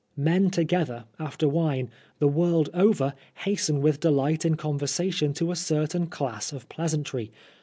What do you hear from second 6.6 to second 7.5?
pleasantry.